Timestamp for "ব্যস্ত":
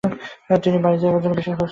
1.53-1.69